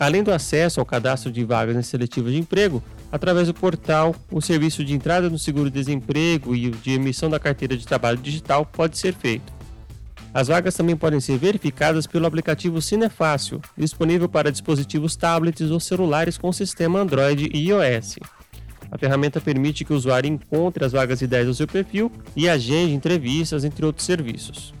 Além 0.00 0.22
do 0.22 0.32
acesso 0.32 0.80
ao 0.80 0.86
cadastro 0.86 1.30
de 1.30 1.44
vagas 1.44 1.86
seletivas 1.86 2.32
de 2.32 2.38
emprego, 2.38 2.82
através 3.12 3.46
do 3.46 3.54
portal, 3.54 4.14
o 4.30 4.40
serviço 4.40 4.84
de 4.84 4.92
entrada 4.92 5.30
no 5.30 5.38
seguro-desemprego 5.38 6.54
e 6.54 6.70
de 6.70 6.92
emissão 6.92 7.30
da 7.30 7.38
carteira 7.38 7.76
de 7.76 7.86
trabalho 7.86 8.18
digital 8.18 8.66
pode 8.66 8.98
ser 8.98 9.14
feito. 9.14 9.52
As 10.34 10.48
vagas 10.48 10.74
também 10.74 10.96
podem 10.96 11.20
ser 11.20 11.38
verificadas 11.38 12.08
pelo 12.08 12.26
aplicativo 12.26 12.82
Cinefácil, 12.82 13.60
disponível 13.78 14.28
para 14.28 14.50
dispositivos 14.50 15.14
tablets 15.14 15.70
ou 15.70 15.78
celulares 15.78 16.36
com 16.36 16.52
sistema 16.52 16.98
Android 16.98 17.48
e 17.54 17.68
iOS. 17.68 18.16
A 18.90 18.98
ferramenta 18.98 19.40
permite 19.40 19.84
que 19.84 19.92
o 19.92 19.96
usuário 19.96 20.28
encontre 20.28 20.84
as 20.84 20.90
vagas 20.90 21.22
ideais 21.22 21.46
do 21.46 21.54
seu 21.54 21.68
perfil 21.68 22.10
e 22.34 22.48
agende 22.48 22.92
entrevistas, 22.92 23.64
entre 23.64 23.86
outros 23.86 24.04
serviços. 24.04 24.74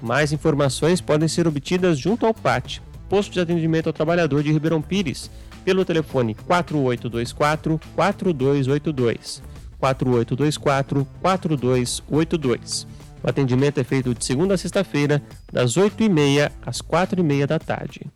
Mais 0.00 0.32
informações 0.32 1.02
podem 1.02 1.28
ser 1.28 1.46
obtidas 1.46 1.98
junto 1.98 2.24
ao 2.24 2.32
PAT, 2.32 2.80
Posto 3.06 3.32
de 3.32 3.40
Atendimento 3.40 3.88
ao 3.88 3.92
Trabalhador 3.92 4.42
de 4.42 4.50
Ribeirão 4.50 4.80
Pires, 4.80 5.30
pelo 5.62 5.84
telefone 5.84 6.34
4824 6.34 7.78
4282. 7.94 9.42
4824 9.78 11.06
4282. 11.20 12.95
O 13.22 13.28
atendimento 13.28 13.78
é 13.78 13.84
feito 13.84 14.14
de 14.14 14.24
segunda 14.24 14.54
a 14.54 14.58
sexta-feira, 14.58 15.22
das 15.52 15.76
8h30 15.76 16.50
às 16.64 16.80
4h30 16.80 17.46
da 17.46 17.58
tarde. 17.58 18.06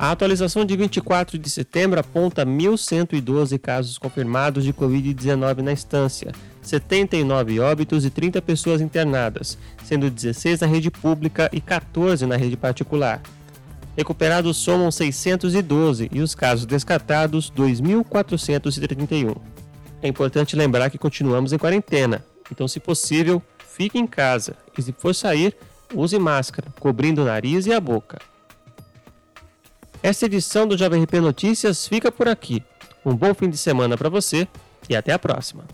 A 0.00 0.12
atualização 0.12 0.64
de 0.64 0.74
24 0.78 1.38
de 1.38 1.50
setembro 1.50 2.00
aponta 2.00 2.46
1.112 2.46 3.58
casos 3.58 3.98
confirmados 3.98 4.64
de 4.64 4.72
Covid-19 4.72 5.58
na 5.58 5.72
instância, 5.72 6.32
79 6.62 7.60
óbitos 7.60 8.06
e 8.06 8.10
30 8.10 8.40
pessoas 8.40 8.80
internadas, 8.80 9.58
sendo 9.84 10.10
16 10.10 10.60
na 10.60 10.66
rede 10.66 10.90
pública 10.90 11.50
e 11.52 11.60
14 11.60 12.24
na 12.24 12.36
rede 12.36 12.56
particular. 12.56 13.20
Recuperados 13.94 14.56
somam 14.56 14.90
612 14.90 16.08
e 16.10 16.22
os 16.22 16.34
casos 16.34 16.64
descartados 16.64 17.52
2.431. 17.54 19.36
É 20.02 20.08
importante 20.08 20.56
lembrar 20.56 20.90
que 20.90 20.98
continuamos 20.98 21.52
em 21.52 21.58
quarentena, 21.58 22.24
então, 22.50 22.66
se 22.66 22.80
possível, 22.80 23.42
fique 23.58 23.98
em 23.98 24.06
casa 24.06 24.56
e, 24.76 24.82
se 24.82 24.92
for 24.92 25.14
sair, 25.14 25.56
use 25.94 26.18
máscara, 26.18 26.68
cobrindo 26.80 27.22
o 27.22 27.24
nariz 27.24 27.66
e 27.66 27.72
a 27.72 27.80
boca. 27.80 28.18
Esta 30.02 30.26
edição 30.26 30.66
do 30.66 30.76
Jovem 30.76 31.02
RP 31.04 31.14
Notícias 31.14 31.86
fica 31.86 32.10
por 32.10 32.28
aqui. 32.28 32.64
Um 33.04 33.14
bom 33.14 33.34
fim 33.34 33.48
de 33.48 33.56
semana 33.56 33.96
para 33.96 34.08
você 34.08 34.48
e 34.88 34.96
até 34.96 35.12
a 35.12 35.18
próxima. 35.18 35.64